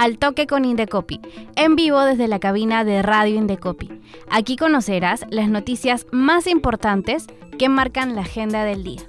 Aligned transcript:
Al 0.00 0.16
Toque 0.16 0.46
con 0.46 0.64
Indecopi, 0.64 1.20
en 1.56 1.76
vivo 1.76 2.00
desde 2.00 2.26
la 2.26 2.38
cabina 2.38 2.84
de 2.84 3.02
Radio 3.02 3.36
Indecopi. 3.36 3.90
Aquí 4.30 4.56
conocerás 4.56 5.26
las 5.28 5.50
noticias 5.50 6.06
más 6.10 6.46
importantes 6.46 7.26
que 7.58 7.68
marcan 7.68 8.14
la 8.14 8.22
agenda 8.22 8.64
del 8.64 8.82
día. 8.82 9.02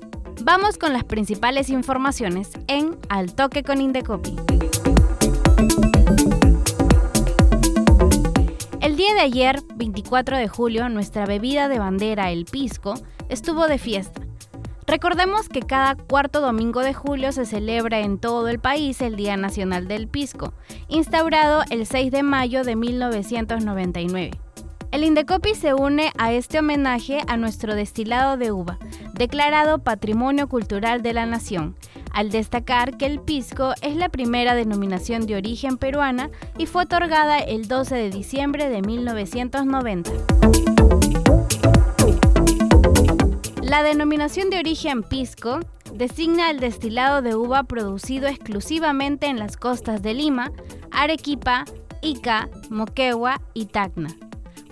Vamos 0.43 0.77
con 0.77 0.91
las 0.91 1.05
principales 1.05 1.69
informaciones 1.69 2.49
en 2.67 2.97
Al 3.07 3.33
Toque 3.35 3.63
con 3.63 3.80
Indecopi. 3.80 4.35
El 8.81 8.97
día 8.97 9.13
de 9.13 9.21
ayer, 9.21 9.61
24 9.75 10.35
de 10.35 10.49
julio, 10.49 10.89
nuestra 10.89 11.25
bebida 11.25 11.69
de 11.69 11.80
bandera, 11.80 12.31
el 12.31 12.44
pisco, 12.44 12.95
estuvo 13.30 13.67
de 13.67 13.77
fiesta. 13.77 14.20
Recordemos 14.91 15.48
que 15.48 15.62
cada 15.62 15.95
cuarto 15.95 16.41
domingo 16.41 16.81
de 16.81 16.94
julio 16.94 17.31
se 17.31 17.45
celebra 17.45 18.02
en 18.02 18.18
todo 18.18 18.50
el 18.50 18.59
país 18.59 19.00
el 19.00 19.16
Día 19.16 19.38
Nacional 19.38 19.88
del 19.88 20.09
Pisco, 20.09 20.52
instaurado 20.90 21.64
el 21.70 21.86
6 21.86 22.12
de 22.12 22.23
mayo 22.23 22.66
de 22.66 22.76
1999. 22.76 24.31
El 24.91 25.05
Indecopi 25.05 25.55
se 25.55 25.73
une 25.73 26.12
a 26.17 26.34
este 26.34 26.59
homenaje 26.59 27.22
a 27.30 27.38
nuestro 27.38 27.73
destilado 27.73 28.36
de 28.36 28.52
uva, 28.52 28.80
declarado 29.14 29.80
Patrimonio 29.80 30.50
Cultural 30.50 31.02
de 31.02 31.14
la 31.14 31.26
Nación, 31.26 31.78
al 32.11 32.30
destacar 32.30 32.98
que 32.98 33.05
el 33.05 33.22
pisco 33.22 33.73
es 33.81 33.95
la 33.95 34.09
primera 34.09 34.55
denominación 34.55 35.26
de 35.26 35.38
origen 35.38 35.78
peruana 35.78 36.30
y 36.58 36.66
fue 36.66 36.83
otorgada 36.83 37.39
el 37.39 37.70
12 37.70 37.95
de 37.95 38.09
diciembre 38.09 38.67
de 38.67 38.81
1990. 38.81 40.11
La 43.72 43.83
denominación 43.83 44.50
de 44.50 44.59
origen 44.59 45.02
pisco 45.02 45.61
designa 45.94 46.50
el 46.50 46.59
destilado 46.59 47.22
de 47.22 47.38
uva 47.38 47.64
producido 47.64 48.27
exclusivamente 48.27 49.27
en 49.27 49.39
las 49.39 49.55
costas 49.55 50.02
de 50.02 50.14
Lima, 50.14 50.52
Arequipa, 50.91 51.64
Ica, 52.02 52.49
Moquegua 52.69 53.42
y 53.53 53.67
Tacna 53.67 54.09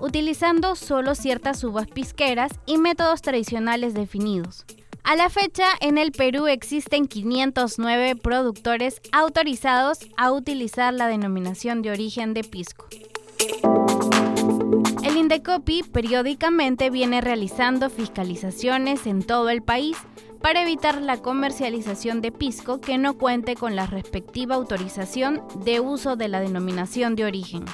utilizando 0.01 0.75
solo 0.75 1.15
ciertas 1.15 1.63
uvas 1.63 1.87
pisqueras 1.87 2.51
y 2.65 2.77
métodos 2.77 3.21
tradicionales 3.21 3.93
definidos. 3.93 4.65
A 5.05 5.15
la 5.15 5.29
fecha, 5.29 5.67
en 5.79 5.97
el 5.97 6.11
Perú 6.11 6.47
existen 6.47 7.07
509 7.07 8.17
productores 8.17 9.01
autorizados 9.13 9.99
a 10.17 10.33
utilizar 10.33 10.93
la 10.93 11.07
denominación 11.07 11.81
de 11.81 11.91
origen 11.91 12.33
de 12.33 12.43
pisco. 12.43 12.85
Indecopi 15.19 15.83
periódicamente 15.83 16.89
viene 16.89 17.19
realizando 17.19 17.89
fiscalizaciones 17.89 19.05
en 19.05 19.21
todo 19.21 19.49
el 19.49 19.61
país 19.61 19.97
para 20.41 20.61
evitar 20.61 21.01
la 21.01 21.17
comercialización 21.17 22.21
de 22.21 22.31
pisco 22.31 22.79
que 22.79 22.97
no 22.97 23.17
cuente 23.17 23.55
con 23.55 23.75
la 23.75 23.85
respectiva 23.85 24.55
autorización 24.55 25.41
de 25.65 25.81
uso 25.81 26.15
de 26.15 26.29
la 26.29 26.39
denominación 26.39 27.17
de 27.17 27.25
origen. 27.25 27.65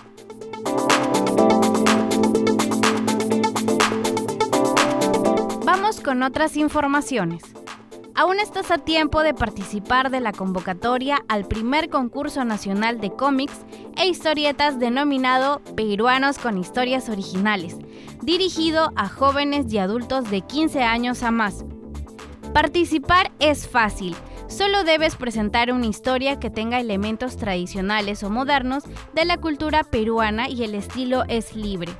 Vamos 5.66 6.02
con 6.02 6.24
otras 6.24 6.58
informaciones. 6.58 7.44
Aún 8.18 8.40
estás 8.40 8.72
a 8.72 8.78
tiempo 8.78 9.24
de 9.24 9.34
participar 9.34 10.10
de 10.10 10.22
la 10.22 10.32
convocatoria 10.32 11.26
al 11.28 11.46
primer 11.46 11.90
concurso 11.90 12.46
nacional 12.46 13.02
de 13.02 13.12
cómics 13.12 13.66
e 13.98 14.08
historietas 14.08 14.80
denominado 14.80 15.62
Peruanos 15.76 16.40
con 16.40 16.58
Historias 16.58 17.10
Originales, 17.10 17.76
dirigido 18.22 18.94
a 18.96 19.10
jóvenes 19.10 19.66
y 19.74 19.80
adultos 19.80 20.32
de 20.32 20.40
15 20.40 20.82
años 20.82 21.24
a 21.24 21.32
más. 21.32 21.66
Participar 22.54 23.34
es 23.40 23.68
fácil, 23.68 24.16
solo 24.48 24.86
debes 24.86 25.18
presentar 25.18 25.74
una 25.74 25.88
historia 25.88 26.40
que 26.40 26.50
tenga 26.50 26.80
elementos 26.80 27.36
tradicionales 27.36 28.24
o 28.24 28.30
modernos 28.30 28.86
de 29.14 29.26
la 29.26 29.40
cultura 29.40 29.84
peruana 29.84 30.48
y 30.48 30.64
el 30.64 30.74
estilo 30.76 31.26
es 31.28 31.54
libre. 31.54 31.92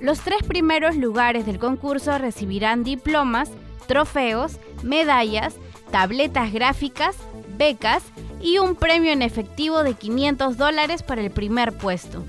Los 0.00 0.20
tres 0.20 0.44
primeros 0.46 0.94
lugares 0.94 1.44
del 1.44 1.58
concurso 1.58 2.16
recibirán 2.18 2.84
diplomas, 2.84 3.50
trofeos, 3.86 4.58
medallas, 4.82 5.54
tabletas 5.90 6.52
gráficas, 6.52 7.16
becas 7.56 8.02
y 8.40 8.58
un 8.58 8.74
premio 8.74 9.12
en 9.12 9.22
efectivo 9.22 9.82
de 9.82 9.94
500 9.94 10.56
dólares 10.56 11.02
para 11.02 11.20
el 11.20 11.30
primer 11.30 11.72
puesto. 11.76 12.24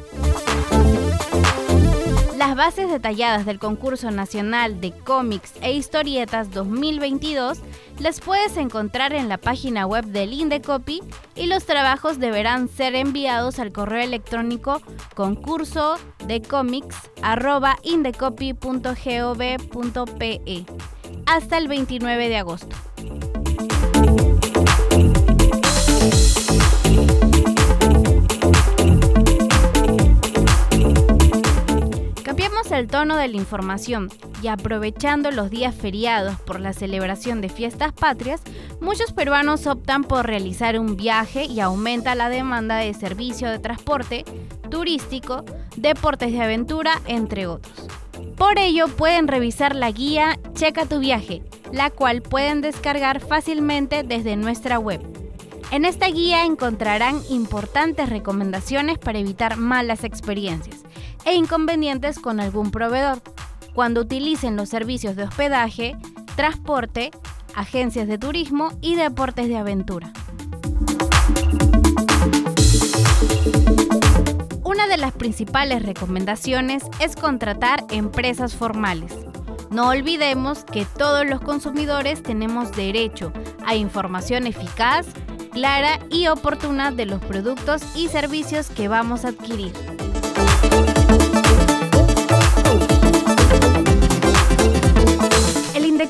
Las 2.37 2.55
bases 2.55 2.89
detalladas 2.89 3.45
del 3.45 3.59
concurso 3.59 4.09
nacional 4.09 4.81
de 4.81 4.91
cómics 4.91 5.53
e 5.61 5.73
historietas 5.73 6.51
2022 6.51 7.59
las 7.99 8.19
puedes 8.19 8.57
encontrar 8.57 9.13
en 9.13 9.29
la 9.29 9.37
página 9.37 9.85
web 9.85 10.05
del 10.05 10.33
Indecopi 10.33 11.01
y 11.35 11.45
los 11.45 11.65
trabajos 11.65 12.19
deberán 12.19 12.67
ser 12.67 12.95
enviados 12.95 13.59
al 13.59 13.71
correo 13.71 14.03
electrónico 14.03 14.81
concurso 15.13 15.97
hasta 21.31 21.57
el 21.57 21.67
29 21.67 22.29
de 22.29 22.37
agosto. 22.37 22.75
el 32.81 32.87
tono 32.87 33.17
de 33.17 33.27
la 33.27 33.37
información 33.37 34.09
y 34.41 34.47
aprovechando 34.47 35.29
los 35.31 35.49
días 35.49 35.75
feriados 35.75 36.39
por 36.39 36.59
la 36.59 36.73
celebración 36.73 37.41
de 37.41 37.49
fiestas 37.49 37.93
patrias, 37.93 38.41
muchos 38.79 39.13
peruanos 39.13 39.67
optan 39.67 40.03
por 40.03 40.25
realizar 40.25 40.79
un 40.79 40.95
viaje 40.95 41.45
y 41.45 41.59
aumenta 41.59 42.15
la 42.15 42.29
demanda 42.29 42.77
de 42.77 42.93
servicio 42.93 43.49
de 43.49 43.59
transporte 43.59 44.25
turístico, 44.69 45.43
deportes 45.75 46.31
de 46.31 46.41
aventura, 46.41 47.01
entre 47.05 47.45
otros. 47.45 47.90
Por 48.41 48.57
ello 48.57 48.87
pueden 48.87 49.27
revisar 49.27 49.75
la 49.75 49.91
guía 49.91 50.39
Checa 50.55 50.87
tu 50.87 50.97
viaje, 50.97 51.43
la 51.71 51.91
cual 51.91 52.23
pueden 52.23 52.61
descargar 52.61 53.19
fácilmente 53.19 54.01
desde 54.01 54.35
nuestra 54.35 54.79
web. 54.79 54.99
En 55.69 55.85
esta 55.85 56.07
guía 56.07 56.43
encontrarán 56.45 57.21
importantes 57.29 58.09
recomendaciones 58.09 58.97
para 58.97 59.19
evitar 59.19 59.57
malas 59.57 60.03
experiencias 60.03 60.77
e 61.23 61.35
inconvenientes 61.35 62.17
con 62.17 62.39
algún 62.39 62.71
proveedor 62.71 63.21
cuando 63.75 64.01
utilicen 64.01 64.55
los 64.55 64.69
servicios 64.69 65.15
de 65.15 65.25
hospedaje, 65.25 65.95
transporte, 66.35 67.11
agencias 67.53 68.07
de 68.07 68.17
turismo 68.17 68.71
y 68.81 68.95
deportes 68.95 69.49
de 69.49 69.57
aventura. 69.57 70.11
Una 74.81 74.95
de 74.95 74.97
las 74.97 75.13
principales 75.13 75.83
recomendaciones 75.83 76.81
es 76.99 77.15
contratar 77.15 77.85
empresas 77.91 78.55
formales. 78.55 79.13
No 79.69 79.89
olvidemos 79.89 80.63
que 80.63 80.85
todos 80.97 81.23
los 81.23 81.39
consumidores 81.39 82.23
tenemos 82.23 82.71
derecho 82.71 83.31
a 83.63 83.75
información 83.75 84.47
eficaz, 84.47 85.05
clara 85.51 85.99
y 86.09 86.29
oportuna 86.29 86.89
de 86.89 87.05
los 87.05 87.23
productos 87.23 87.83
y 87.95 88.07
servicios 88.07 88.71
que 88.71 88.87
vamos 88.87 89.23
a 89.23 89.29
adquirir. 89.29 89.71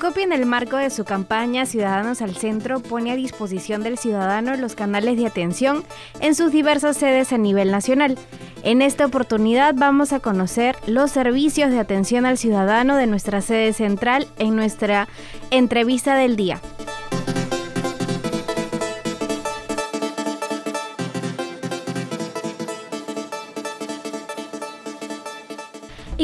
El 0.02 0.08
Indecopi 0.08 0.24
en 0.24 0.34
el 0.34 0.48
marco 0.48 0.78
de 0.78 0.90
su 0.90 1.06
campaña 1.06 1.68
Ciudadanos 1.68 2.24
al 2.24 2.36
Centro 2.36 2.80
pone 2.80 3.12
a 3.12 3.16
disposición 3.16 3.84
del 3.84 4.00
ciudadano 4.00 4.56
los 4.56 4.74
canales 4.74 5.16
de 5.16 5.28
atención 5.28 5.84
en 6.22 6.34
sus 6.34 6.52
diversas 6.52 6.98
sedes 6.98 7.32
a 7.34 7.38
nivel 7.38 7.70
nacional. 7.70 8.18
En 8.64 8.82
esta 8.82 9.06
oportunidad 9.06 9.76
vamos 9.78 10.12
a 10.12 10.20
conocer 10.20 10.76
los 10.88 11.12
servicios 11.12 11.70
de 11.70 11.78
atención 11.78 12.26
al 12.26 12.40
ciudadano 12.40 12.98
de 12.98 13.06
nuestra 13.06 13.42
sede 13.42 13.74
central 13.74 14.28
en 14.40 14.56
nuestra 14.56 15.08
entrevista 15.52 16.16
del 16.16 16.36
día. 16.36 16.60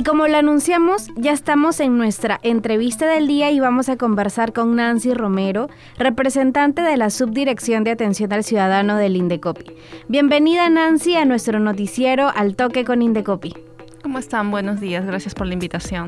Como 0.07 0.25
lo 0.29 0.37
anunciamos, 0.37 1.09
ya 1.17 1.33
estamos 1.33 1.81
en 1.81 1.97
nuestra 1.97 2.39
entrevista 2.41 3.05
del 3.07 3.27
día 3.27 3.51
y 3.51 3.59
vamos 3.59 3.89
a 3.89 3.97
conversar 3.97 4.53
con 4.53 4.73
Nancy 4.77 5.13
Romero, 5.13 5.69
representante 5.97 6.81
de 6.81 6.95
la 6.95 7.09
Subdirección 7.09 7.83
de 7.83 7.91
Atención 7.91 8.31
al 8.31 8.45
Ciudadano 8.45 8.95
del 8.95 9.17
Indecopi. 9.17 9.65
Bienvenida 10.07 10.69
Nancy 10.69 11.15
a 11.15 11.25
nuestro 11.25 11.59
noticiero 11.59 12.31
Al 12.33 12.55
Toque 12.55 12.85
con 12.85 13.01
Indecopi. 13.01 13.53
¿Cómo 14.01 14.17
están? 14.17 14.49
Buenos 14.49 14.79
días, 14.79 15.05
gracias 15.05 15.35
por 15.35 15.45
la 15.45 15.55
invitación. 15.55 16.07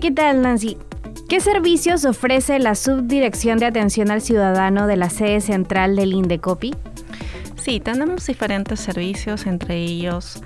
¿Qué 0.00 0.10
tal, 0.10 0.40
Nancy? 0.40 0.78
¿Qué 1.28 1.40
servicios 1.40 2.06
ofrece 2.06 2.58
la 2.58 2.74
Subdirección 2.74 3.58
de 3.58 3.66
Atención 3.66 4.10
al 4.10 4.22
Ciudadano 4.22 4.86
de 4.86 4.96
la 4.96 5.10
sede 5.10 5.42
central 5.42 5.94
del 5.94 6.14
Indecopi? 6.14 6.74
Sí, 7.56 7.80
tenemos 7.80 8.26
diferentes 8.26 8.80
servicios, 8.80 9.46
entre 9.46 9.76
ellos 9.76 10.42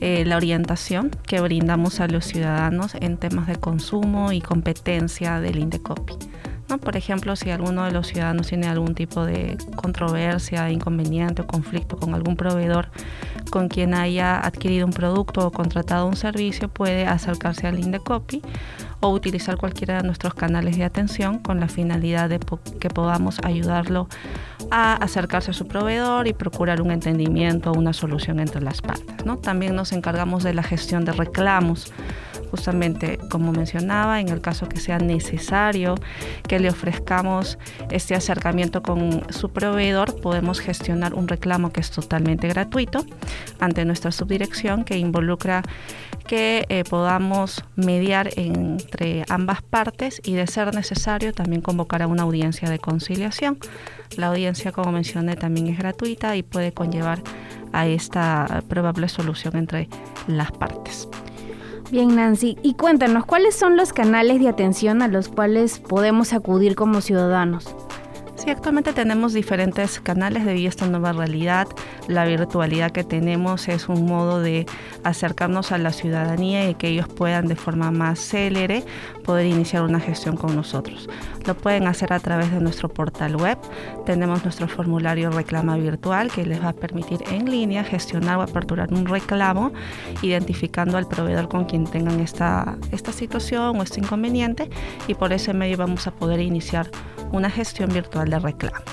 eh, 0.00 0.24
la 0.24 0.36
orientación 0.36 1.10
que 1.26 1.40
brindamos 1.40 2.00
a 2.00 2.08
los 2.08 2.24
ciudadanos 2.24 2.94
en 2.94 3.16
temas 3.16 3.46
de 3.46 3.56
consumo 3.56 4.32
y 4.32 4.40
competencia 4.40 5.40
del 5.40 5.58
Indecopi. 5.58 6.14
Por 6.78 6.96
ejemplo, 6.96 7.34
si 7.34 7.50
alguno 7.50 7.84
de 7.84 7.90
los 7.90 8.06
ciudadanos 8.06 8.46
tiene 8.46 8.68
algún 8.68 8.94
tipo 8.94 9.24
de 9.24 9.58
controversia, 9.74 10.70
inconveniente 10.70 11.42
o 11.42 11.46
conflicto 11.46 11.96
con 11.96 12.14
algún 12.14 12.36
proveedor 12.36 12.90
con 13.50 13.68
quien 13.68 13.94
haya 13.94 14.38
adquirido 14.38 14.86
un 14.86 14.92
producto 14.92 15.46
o 15.46 15.50
contratado 15.50 16.06
un 16.06 16.14
servicio, 16.14 16.68
puede 16.68 17.06
acercarse 17.06 17.66
al 17.66 17.80
Indecopi 17.80 18.40
o 19.00 19.10
utilizar 19.10 19.56
cualquiera 19.56 19.98
de 19.98 20.02
nuestros 20.02 20.34
canales 20.34 20.76
de 20.76 20.84
atención 20.84 21.38
con 21.38 21.60
la 21.60 21.68
finalidad 21.68 22.28
de 22.28 22.38
que 22.78 22.88
podamos 22.88 23.38
ayudarlo 23.42 24.08
a 24.70 24.94
acercarse 24.94 25.50
a 25.50 25.54
su 25.54 25.66
proveedor 25.66 26.28
y 26.28 26.32
procurar 26.32 26.80
un 26.82 26.90
entendimiento 26.90 27.72
o 27.72 27.78
una 27.78 27.92
solución 27.92 28.40
entre 28.40 28.60
las 28.60 28.82
partes. 28.82 29.24
¿no? 29.24 29.38
También 29.38 29.74
nos 29.74 29.92
encargamos 29.92 30.44
de 30.44 30.54
la 30.54 30.62
gestión 30.62 31.04
de 31.04 31.12
reclamos 31.12 31.92
justamente 32.50 33.18
como 33.30 33.52
mencionaba, 33.52 34.20
en 34.20 34.28
el 34.28 34.40
caso 34.40 34.68
que 34.68 34.80
sea 34.80 34.98
necesario 34.98 35.94
que 36.46 36.58
le 36.58 36.68
ofrezcamos 36.68 37.58
este 37.90 38.14
acercamiento 38.14 38.82
con 38.82 39.22
su 39.32 39.50
proveedor, 39.50 40.20
podemos 40.20 40.60
gestionar 40.60 41.14
un 41.14 41.28
reclamo 41.28 41.72
que 41.72 41.80
es 41.80 41.90
totalmente 41.90 42.48
gratuito 42.48 43.06
ante 43.60 43.84
nuestra 43.84 44.10
subdirección 44.10 44.84
que 44.84 44.98
involucra 44.98 45.62
que 46.30 46.64
eh, 46.68 46.84
podamos 46.88 47.64
mediar 47.74 48.30
entre 48.36 49.24
ambas 49.28 49.62
partes 49.62 50.22
y 50.24 50.34
de 50.34 50.46
ser 50.46 50.72
necesario 50.72 51.32
también 51.32 51.60
convocar 51.60 52.02
a 52.02 52.06
una 52.06 52.22
audiencia 52.22 52.70
de 52.70 52.78
conciliación. 52.78 53.58
La 54.16 54.28
audiencia, 54.28 54.70
como 54.70 54.92
mencioné, 54.92 55.34
también 55.34 55.66
es 55.66 55.78
gratuita 55.78 56.36
y 56.36 56.44
puede 56.44 56.70
conllevar 56.70 57.20
a 57.72 57.88
esta 57.88 58.62
probable 58.68 59.08
solución 59.08 59.56
entre 59.56 59.88
las 60.28 60.52
partes. 60.52 61.08
Bien, 61.90 62.14
Nancy, 62.14 62.56
y 62.62 62.74
cuéntanos, 62.74 63.26
¿cuáles 63.26 63.56
son 63.56 63.76
los 63.76 63.92
canales 63.92 64.38
de 64.38 64.46
atención 64.46 65.02
a 65.02 65.08
los 65.08 65.26
cuales 65.26 65.80
podemos 65.80 66.32
acudir 66.32 66.76
como 66.76 67.00
ciudadanos? 67.00 67.74
Sí, 68.40 68.48
actualmente 68.48 68.94
tenemos 68.94 69.34
diferentes 69.34 70.00
canales 70.00 70.46
debido 70.46 70.68
a 70.68 70.70
esta 70.70 70.86
nueva 70.86 71.12
realidad. 71.12 71.68
La 72.08 72.24
virtualidad 72.24 72.90
que 72.90 73.04
tenemos 73.04 73.68
es 73.68 73.86
un 73.90 74.06
modo 74.06 74.40
de 74.40 74.64
acercarnos 75.04 75.72
a 75.72 75.78
la 75.78 75.92
ciudadanía 75.92 76.70
y 76.70 76.74
que 76.74 76.88
ellos 76.88 77.06
puedan 77.06 77.48
de 77.48 77.56
forma 77.56 77.90
más 77.90 78.18
célere 78.18 78.82
poder 79.26 79.44
iniciar 79.44 79.82
una 79.82 80.00
gestión 80.00 80.38
con 80.38 80.56
nosotros. 80.56 81.06
Lo 81.46 81.56
pueden 81.56 81.86
hacer 81.86 82.12
a 82.12 82.20
través 82.20 82.50
de 82.50 82.60
nuestro 82.60 82.88
portal 82.88 83.36
web. 83.36 83.58
Tenemos 84.04 84.44
nuestro 84.44 84.68
formulario 84.68 85.30
reclama 85.30 85.76
virtual 85.76 86.30
que 86.30 86.44
les 86.44 86.62
va 86.62 86.68
a 86.70 86.72
permitir 86.72 87.20
en 87.30 87.50
línea 87.50 87.84
gestionar 87.84 88.38
o 88.38 88.42
aperturar 88.42 88.92
un 88.92 89.06
reclamo 89.06 89.72
identificando 90.22 90.98
al 90.98 91.06
proveedor 91.06 91.48
con 91.48 91.64
quien 91.64 91.84
tengan 91.84 92.18
esta, 92.20 92.76
esta 92.92 93.12
situación 93.12 93.78
o 93.78 93.82
este 93.82 94.00
inconveniente 94.00 94.68
y 95.08 95.14
por 95.14 95.32
ese 95.32 95.54
medio 95.54 95.78
vamos 95.78 96.06
a 96.06 96.12
poder 96.12 96.40
iniciar 96.40 96.90
una 97.32 97.50
gestión 97.50 97.92
virtual 97.92 98.30
de 98.30 98.38
reclamo. 98.38 98.84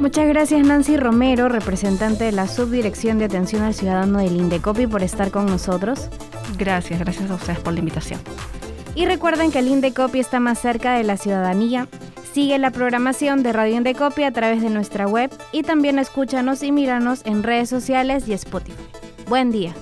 Muchas 0.00 0.26
gracias 0.26 0.66
Nancy 0.66 0.96
Romero, 0.96 1.48
representante 1.48 2.24
de 2.24 2.32
la 2.32 2.48
Subdirección 2.48 3.18
de 3.18 3.26
Atención 3.26 3.62
al 3.62 3.74
Ciudadano 3.74 4.18
del 4.18 4.36
INDECOPI 4.36 4.86
por 4.86 5.02
estar 5.02 5.30
con 5.30 5.46
nosotros. 5.46 6.08
Gracias, 6.58 6.98
gracias 6.98 7.30
a 7.30 7.34
ustedes 7.34 7.60
por 7.60 7.72
la 7.72 7.80
invitación. 7.80 8.20
Y 8.94 9.06
recuerden 9.06 9.50
que 9.50 9.60
el 9.60 9.68
INDECOPI 9.68 10.20
está 10.20 10.38
más 10.38 10.58
cerca 10.58 10.94
de 10.94 11.04
la 11.04 11.16
ciudadanía. 11.16 11.88
Sigue 12.32 12.58
la 12.58 12.70
programación 12.70 13.42
de 13.42 13.52
Radio 13.52 13.76
Indecopi 13.76 14.22
a 14.22 14.32
través 14.32 14.62
de 14.62 14.70
nuestra 14.70 15.06
web 15.06 15.30
y 15.52 15.62
también 15.62 15.98
escúchanos 15.98 16.62
y 16.62 16.72
míranos 16.72 17.22
en 17.24 17.42
redes 17.42 17.68
sociales 17.68 18.28
y 18.28 18.32
Spotify. 18.32 18.76
Buen 19.28 19.50
día. 19.50 19.74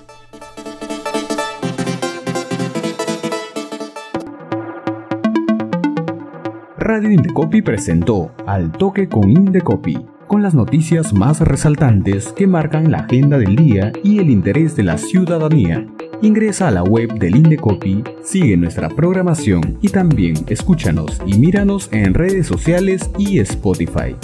Radio 6.76 7.10
Indecopi 7.10 7.62
presentó 7.62 8.32
Al 8.46 8.72
Toque 8.72 9.08
con 9.08 9.30
Indecopi, 9.30 9.98
con 10.26 10.42
las 10.42 10.54
noticias 10.54 11.12
más 11.12 11.40
resaltantes 11.40 12.32
que 12.32 12.46
marcan 12.46 12.90
la 12.90 13.00
agenda 13.00 13.38
del 13.38 13.54
día 13.54 13.92
y 14.02 14.18
el 14.18 14.30
interés 14.30 14.74
de 14.74 14.84
la 14.84 14.98
ciudadanía. 14.98 15.86
Ingresa 16.22 16.68
a 16.68 16.70
la 16.70 16.82
web 16.82 17.14
del 17.14 17.34
Indecopi, 17.34 18.04
sigue 18.22 18.54
nuestra 18.54 18.90
programación 18.90 19.78
y 19.80 19.88
también 19.88 20.34
escúchanos 20.48 21.18
y 21.24 21.38
míranos 21.38 21.88
en 21.92 22.12
redes 22.12 22.46
sociales 22.46 23.08
y 23.16 23.38
Spotify. 23.38 24.14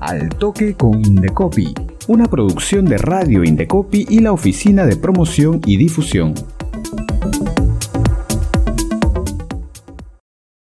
Al 0.00 0.28
toque 0.30 0.74
con 0.74 0.94
Indecopi, 0.94 1.74
una 2.08 2.26
producción 2.26 2.86
de 2.86 2.98
Radio 2.98 3.44
Indecopi 3.44 4.04
y 4.08 4.18
la 4.18 4.32
Oficina 4.32 4.84
de 4.84 4.96
Promoción 4.96 5.60
y 5.64 5.76
Difusión. 5.76 6.34